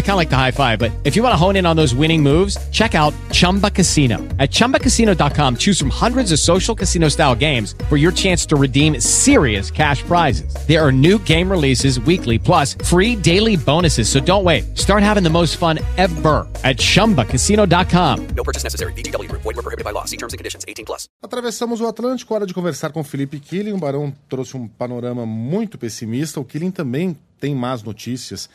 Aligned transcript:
I 0.00 0.02
kind 0.02 0.12
of 0.12 0.16
like 0.16 0.30
the 0.30 0.36
high 0.36 0.50
five, 0.50 0.78
but 0.78 0.90
if 1.04 1.14
you 1.14 1.22
want 1.22 1.34
to 1.34 1.36
hone 1.36 1.56
in 1.56 1.66
on 1.66 1.76
those 1.76 1.94
winning 1.94 2.22
moves, 2.22 2.56
check 2.70 2.94
out 2.94 3.12
Chumba 3.30 3.70
Casino. 3.70 4.16
At 4.38 4.50
ChumbaCasino.com, 4.50 5.56
choose 5.56 5.78
from 5.78 5.90
hundreds 5.90 6.32
of 6.32 6.38
social 6.38 6.74
casino 6.74 7.08
style 7.08 7.36
games 7.36 7.74
for 7.88 7.98
your 7.98 8.10
chance 8.10 8.44
to 8.46 8.56
redeem 8.56 8.98
serious 9.00 9.70
cash 9.70 10.02
prizes. 10.02 10.54
There 10.66 10.84
are 10.84 10.90
new 10.90 11.18
game 11.18 11.50
releases 11.50 12.00
weekly, 12.00 12.38
plus 12.38 12.74
free 12.84 13.14
daily 13.14 13.56
bonuses. 13.56 14.08
So 14.08 14.20
don't 14.20 14.42
wait. 14.42 14.76
Start 14.76 15.02
having 15.02 15.22
the 15.22 15.30
most 15.30 15.58
fun 15.58 15.78
ever 15.96 16.46
at 16.64 16.78
ChumbaCasino.com. 16.78 18.26
No 18.34 18.42
purchase 18.42 18.64
necessary. 18.64 18.92
BGW. 18.94 19.30
Void 19.30 19.44
were 19.44 19.62
prohibited 19.62 19.84
by 19.84 19.92
law. 19.92 20.06
See 20.06 20.16
terms 20.16 20.32
and 20.32 20.38
conditions. 20.38 20.64
18 20.66 20.86
plus. 20.86 21.08
Atravessamos 21.22 21.80
o 21.82 21.86
Atlântico, 21.86 22.34
hora 22.34 22.46
de 22.46 22.54
conversar 22.54 22.90
com 22.90 23.04
Felipe 23.04 23.38
Killing. 23.38 23.74
O 23.74 23.78
Barão 23.78 24.14
trouxe 24.30 24.56
um 24.56 24.66
panorama 24.66 25.26
muito 25.26 25.76
pessimista. 25.76 26.40
O 26.40 26.44
Killing 26.44 26.70
também 26.70 27.14
tem 27.38 27.54
más 27.54 27.82
notícias 27.82 28.48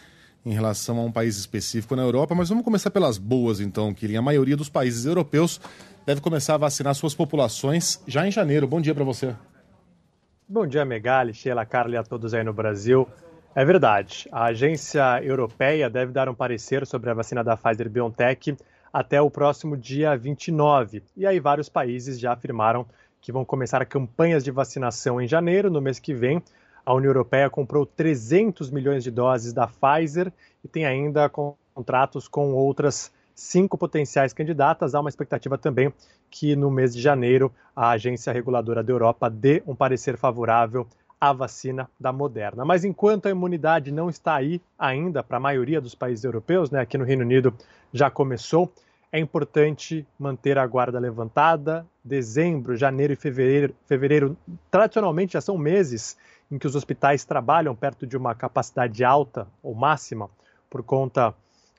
em 0.46 0.54
relação 0.54 1.00
a 1.00 1.04
um 1.04 1.12
país 1.12 1.38
específico 1.38 1.96
na 1.96 2.04
Europa, 2.04 2.36
mas 2.36 2.50
vamos 2.50 2.64
começar 2.64 2.92
pelas 2.92 3.18
boas 3.18 3.60
então, 3.60 3.94
Kirin. 3.94 4.18
A 4.18 4.22
maioria 4.22 4.56
dos 4.56 4.70
países 4.70 5.06
europeus 5.06 5.60
deve 6.06 6.22
começar 6.22 6.54
a 6.54 6.58
vacinar 6.58 6.94
suas 6.94 7.16
populações 7.16 8.02
já 8.08 8.28
em 8.28 8.32
janeiro. 8.32 8.68
Bom 8.68 8.80
dia 8.80 8.94
para 8.94 9.04
você. 9.04 9.36
Bom 10.48 10.68
dia, 10.68 10.86
Megali, 10.86 11.34
Sheila, 11.34 11.66
Carla 11.66 12.00
a 12.00 12.04
todos 12.04 12.34
aí 12.36 12.44
no 12.44 12.54
Brasil. 12.54 13.08
É 13.56 13.66
verdade, 13.66 14.28
a 14.32 14.46
agência 14.46 15.24
europeia 15.24 15.90
deve 15.90 16.12
dar 16.12 16.30
um 16.30 16.36
parecer 16.36 16.86
sobre 16.86 17.10
a 17.10 17.14
vacina 17.14 17.44
da 17.44 17.58
Pfizer-BioNTech 17.58 18.56
até 18.94 19.20
o 19.20 19.32
próximo 19.32 19.76
dia 19.76 20.16
29. 20.16 21.02
E 21.18 21.26
aí 21.26 21.40
vários 21.40 21.68
países 21.68 22.20
já 22.20 22.34
afirmaram 22.34 22.86
que 23.20 23.32
vão 23.32 23.44
começar 23.44 23.84
campanhas 23.86 24.44
de 24.44 24.52
vacinação 24.52 25.20
em 25.20 25.28
janeiro, 25.28 25.72
no 25.72 25.82
mês 25.82 25.98
que 25.98 26.14
vem, 26.14 26.44
a 26.86 26.94
União 26.94 27.10
Europeia 27.10 27.50
comprou 27.50 27.86
300 27.86 28.70
milhões 28.70 29.04
de 29.04 29.10
doses 29.10 29.52
da 29.52 29.68
Pfizer 29.68 30.32
e 30.64 30.68
tem 30.68 30.86
ainda 30.86 31.30
contratos 31.30 32.28
com 32.28 32.54
outras 32.54 33.12
cinco 33.34 33.78
potenciais 33.78 34.34
candidatas. 34.34 34.94
Há 34.94 35.00
uma 35.00 35.10
expectativa 35.10 35.58
também 35.58 35.92
que 36.30 36.56
no 36.56 36.70
mês 36.70 36.94
de 36.94 37.02
janeiro 37.02 37.52
a 37.76 37.90
agência 37.90 38.32
reguladora 38.32 38.84
da 38.84 38.92
Europa 38.92 39.30
dê 39.30 39.64
um 39.66 39.76
parecer 39.76 40.18
favorável 40.18 40.88
à 41.20 41.34
vacina 41.34 41.90
da 42.00 42.14
Moderna. 42.14 42.64
Mas 42.64 42.86
enquanto 42.86 43.26
a 43.26 43.32
imunidade 43.32 43.92
não 43.92 44.10
está 44.10 44.36
aí 44.36 44.62
ainda 44.78 45.24
para 45.24 45.38
a 45.38 45.40
maioria 45.40 45.82
dos 45.82 45.96
países 45.96 46.24
europeus, 46.24 46.70
né, 46.70 46.80
aqui 46.80 46.98
no 46.98 47.06
Reino 47.06 47.24
Unido 47.24 47.54
já 47.92 48.10
começou, 48.12 48.72
é 49.12 49.20
importante 49.20 50.06
manter 50.20 50.58
a 50.58 50.68
guarda 50.68 51.00
levantada. 51.00 51.86
Dezembro, 52.04 52.76
janeiro 52.76 53.14
e 53.14 53.16
fevereiro, 53.16 53.74
fevereiro 53.86 54.38
tradicionalmente 54.70 55.34
já 55.34 55.42
são 55.42 55.58
meses 55.58 56.18
em 56.52 56.58
que 56.58 56.68
os 56.68 56.76
hospitais 56.76 57.26
trabalham 57.26 57.76
perto 57.76 58.06
de 58.06 58.16
uma 58.16 58.36
capacidade 58.36 59.04
alta 59.04 59.48
ou 59.64 59.74
máxima 59.74 60.30
por 60.70 60.84
conta 60.84 61.34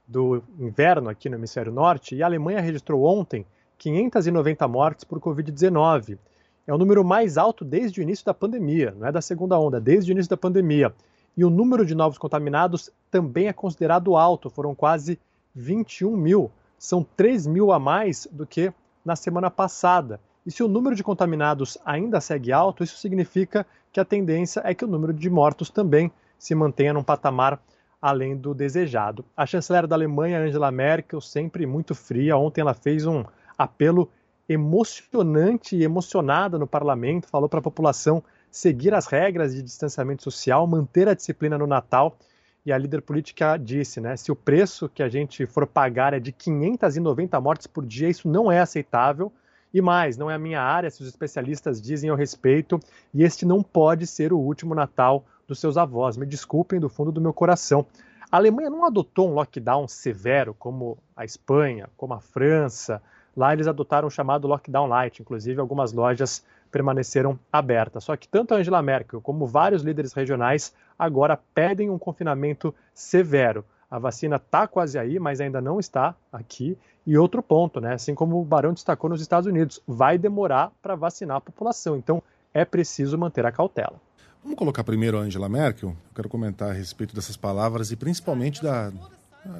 do 0.06 0.42
inverno 0.58 1.08
aqui 1.08 1.28
no 1.28 1.36
hemisfério 1.36 1.72
norte, 1.72 2.14
e 2.14 2.22
a 2.22 2.26
Alemanha 2.26 2.60
registrou 2.60 3.04
ontem 3.04 3.44
590 3.78 4.66
mortes 4.68 5.04
por 5.04 5.20
Covid-19. 5.20 6.18
É 6.66 6.72
o 6.72 6.78
número 6.78 7.04
mais 7.04 7.36
alto 7.36 7.64
desde 7.64 8.00
o 8.00 8.02
início 8.02 8.24
da 8.24 8.34
pandemia, 8.34 8.94
não 8.98 9.06
é 9.06 9.12
da 9.12 9.20
segunda 9.20 9.58
onda, 9.58 9.80
desde 9.80 10.10
o 10.10 10.12
início 10.12 10.30
da 10.30 10.36
pandemia. 10.36 10.94
E 11.36 11.44
o 11.44 11.50
número 11.50 11.84
de 11.84 11.94
novos 11.94 12.18
contaminados 12.18 12.90
também 13.10 13.48
é 13.48 13.52
considerado 13.52 14.16
alto, 14.16 14.48
foram 14.48 14.74
quase 14.74 15.18
21 15.54 16.16
mil. 16.16 16.50
São 16.78 17.06
3 17.16 17.46
mil 17.46 17.72
a 17.72 17.78
mais 17.78 18.26
do 18.30 18.46
que 18.46 18.72
na 19.04 19.14
semana 19.14 19.50
passada. 19.50 20.20
E 20.46 20.50
se 20.52 20.62
o 20.62 20.68
número 20.68 20.94
de 20.94 21.02
contaminados 21.02 21.76
ainda 21.84 22.20
segue 22.20 22.52
alto, 22.52 22.84
isso 22.84 22.96
significa 22.98 23.66
que 23.92 23.98
a 23.98 24.04
tendência 24.04 24.62
é 24.64 24.72
que 24.72 24.84
o 24.84 24.88
número 24.88 25.12
de 25.12 25.28
mortos 25.28 25.70
também 25.70 26.10
se 26.38 26.54
mantenha 26.54 26.92
num 26.92 27.02
patamar 27.02 27.60
além 28.00 28.36
do 28.36 28.54
desejado. 28.54 29.24
A 29.36 29.44
chanceler 29.44 29.88
da 29.88 29.96
Alemanha, 29.96 30.38
Angela 30.38 30.70
Merkel, 30.70 31.20
sempre 31.20 31.66
muito 31.66 31.96
fria, 31.96 32.36
ontem 32.36 32.60
ela 32.60 32.74
fez 32.74 33.04
um 33.06 33.24
apelo 33.58 34.08
emocionante 34.48 35.74
e 35.74 35.82
emocionada 35.82 36.56
no 36.56 36.66
parlamento, 36.66 37.26
falou 37.26 37.48
para 37.48 37.58
a 37.58 37.62
população 37.62 38.22
seguir 38.48 38.94
as 38.94 39.06
regras 39.06 39.52
de 39.52 39.62
distanciamento 39.62 40.22
social, 40.22 40.64
manter 40.66 41.08
a 41.08 41.14
disciplina 41.14 41.58
no 41.58 41.66
Natal. 41.66 42.16
E 42.64 42.72
a 42.72 42.78
líder 42.78 43.02
política 43.02 43.56
disse, 43.56 44.00
né, 44.00 44.16
se 44.16 44.30
o 44.30 44.36
preço 44.36 44.88
que 44.88 45.02
a 45.02 45.08
gente 45.08 45.44
for 45.46 45.66
pagar 45.66 46.14
é 46.14 46.20
de 46.20 46.30
590 46.30 47.40
mortes 47.40 47.66
por 47.66 47.84
dia, 47.84 48.08
isso 48.08 48.28
não 48.28 48.50
é 48.50 48.60
aceitável. 48.60 49.32
E 49.76 49.82
mais, 49.82 50.16
não 50.16 50.30
é 50.30 50.34
a 50.34 50.38
minha 50.38 50.62
área, 50.62 50.90
se 50.90 51.02
os 51.02 51.06
especialistas 51.06 51.82
dizem 51.82 52.08
eu 52.08 52.16
respeito, 52.16 52.80
e 53.12 53.22
este 53.22 53.44
não 53.44 53.62
pode 53.62 54.06
ser 54.06 54.32
o 54.32 54.38
último 54.38 54.74
Natal 54.74 55.22
dos 55.46 55.60
seus 55.60 55.76
avós. 55.76 56.16
Me 56.16 56.24
desculpem 56.24 56.80
do 56.80 56.88
fundo 56.88 57.12
do 57.12 57.20
meu 57.20 57.34
coração. 57.34 57.84
A 58.32 58.38
Alemanha 58.38 58.70
não 58.70 58.86
adotou 58.86 59.28
um 59.28 59.34
lockdown 59.34 59.86
severo 59.86 60.54
como 60.54 60.96
a 61.14 61.26
Espanha, 61.26 61.90
como 61.94 62.14
a 62.14 62.20
França. 62.20 63.02
Lá 63.36 63.52
eles 63.52 63.66
adotaram 63.66 64.08
o 64.08 64.10
chamado 64.10 64.48
lockdown 64.48 64.86
light, 64.86 65.20
inclusive 65.20 65.60
algumas 65.60 65.92
lojas 65.92 66.42
permaneceram 66.72 67.38
abertas. 67.52 68.02
Só 68.02 68.16
que 68.16 68.26
tanto 68.26 68.54
a 68.54 68.56
Angela 68.56 68.80
Merkel 68.80 69.20
como 69.20 69.46
vários 69.46 69.82
líderes 69.82 70.14
regionais 70.14 70.72
agora 70.98 71.38
pedem 71.54 71.90
um 71.90 71.98
confinamento 71.98 72.74
severo. 72.94 73.62
A 73.90 73.98
vacina 73.98 74.36
está 74.36 74.66
quase 74.66 74.98
aí, 74.98 75.18
mas 75.18 75.40
ainda 75.40 75.60
não 75.60 75.78
está 75.78 76.14
aqui. 76.32 76.76
E 77.06 77.16
outro 77.16 77.40
ponto, 77.42 77.80
né? 77.80 77.94
Assim 77.94 78.14
como 78.14 78.40
o 78.40 78.44
Barão 78.44 78.72
destacou 78.72 79.08
nos 79.08 79.20
Estados 79.20 79.46
Unidos, 79.46 79.80
vai 79.86 80.18
demorar 80.18 80.72
para 80.82 80.96
vacinar 80.96 81.36
a 81.36 81.40
população. 81.40 81.96
Então 81.96 82.22
é 82.52 82.64
preciso 82.64 83.16
manter 83.16 83.46
a 83.46 83.52
cautela. 83.52 84.00
Vamos 84.42 84.58
colocar 84.58 84.82
primeiro 84.82 85.18
a 85.18 85.20
Angela 85.20 85.48
Merkel. 85.48 85.90
Eu 85.90 85.96
quero 86.14 86.28
comentar 86.28 86.70
a 86.70 86.72
respeito 86.72 87.14
dessas 87.14 87.36
palavras 87.36 87.90
e 87.92 87.96
principalmente 87.96 88.62
da 88.62 88.92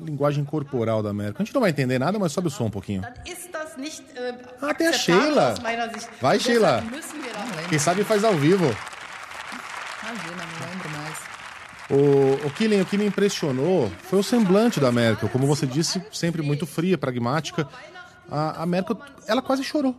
linguagem 0.01 0.45
corporal 0.45 1.03
da 1.03 1.13
Merkel. 1.13 1.37
A 1.39 1.45
gente 1.45 1.55
não 1.55 1.61
vai 1.61 1.71
entender 1.71 1.99
nada, 1.99 2.19
mas 2.19 2.33
sobe 2.33 2.49
o 2.49 2.51
som 2.51 2.65
um 2.65 2.71
pouquinho. 2.71 3.03
Ah, 4.63 4.75
tem 4.75 4.89
a 4.89 4.93
Sheila. 4.93 5.55
Vai, 6.21 6.41
Sheila. 6.41 6.83
Quem 7.69 7.79
sabe 7.79 8.03
faz 8.03 8.25
ao 8.25 8.35
vivo. 8.35 8.65
Imagina. 10.03 10.46
O, 11.89 12.47
o, 12.47 12.51
Killing, 12.51 12.81
o 12.81 12.87
que 12.87 12.99
me 12.99 13.07
impressionou 13.07 13.91
foi 14.03 14.19
o 14.19 14.23
semblante 14.23 14.81
da 14.81 14.91
Merkel. 14.91 15.29
Como 15.29 15.47
você 15.47 15.67
disse, 15.67 16.03
sempre 16.13 16.43
muito 16.43 16.67
fria, 16.67 16.99
pragmática. 16.99 17.69
A, 18.29 18.63
a 18.63 18.67
Merkel, 18.67 18.99
ela 19.27 19.41
quase 19.41 19.63
chorou. 19.63 19.97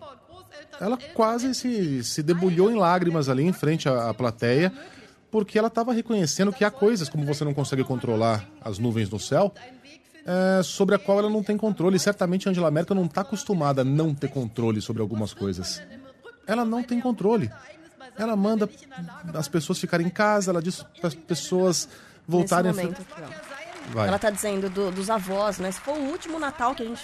Ela 0.79 0.97
quase 1.13 1.53
se, 1.55 2.03
se 2.03 2.21
debulhou 2.21 2.69
em 2.69 2.75
lágrimas 2.75 3.29
ali 3.29 3.43
em 3.43 3.53
frente 3.53 3.87
à, 3.87 4.09
à 4.09 4.13
plateia, 4.13 4.71
porque 5.31 5.57
ela 5.57 5.69
estava 5.69 5.93
reconhecendo 5.93 6.51
que 6.51 6.63
há 6.63 6.69
coisas, 6.69 7.09
como 7.09 7.25
você 7.25 7.43
não 7.43 7.53
consegue 7.53 7.83
controlar 7.83 8.45
as 8.61 8.77
nuvens 8.77 9.09
no 9.09 9.19
céu, 9.19 9.53
é, 10.25 10.61
sobre 10.61 10.93
a 10.93 10.99
qual 10.99 11.19
ela 11.19 11.29
não 11.29 11.41
tem 11.41 11.57
controle. 11.57 11.97
Certamente 11.97 12.49
Angela 12.49 12.69
Merkel 12.69 12.95
não 12.95 13.05
está 13.05 13.21
acostumada 13.21 13.81
a 13.81 13.85
não 13.85 14.13
ter 14.13 14.27
controle 14.29 14.81
sobre 14.81 15.01
algumas 15.01 15.33
coisas. 15.33 15.81
Ela 16.45 16.65
não 16.65 16.83
tem 16.83 16.99
controle. 16.99 17.49
Ela 18.17 18.35
manda 18.35 18.69
as 19.33 19.47
pessoas 19.47 19.79
ficarem 19.79 20.07
em 20.07 20.09
casa, 20.09 20.51
ela 20.51 20.61
diz 20.61 20.83
para 20.99 21.07
as 21.07 21.15
pessoas 21.15 21.87
voltarem 22.27 22.71
Nesse 22.71 22.83
momento, 22.83 23.05
a. 23.95 24.05
Ela 24.05 24.15
está 24.17 24.29
dizendo 24.29 24.69
do, 24.69 24.91
dos 24.91 25.09
avós, 25.09 25.59
né? 25.59 25.71
Se 25.71 25.79
for 25.79 25.95
o 25.95 26.01
último 26.11 26.39
Natal 26.39 26.75
que 26.75 26.83
a 26.83 26.85
gente 26.85 26.95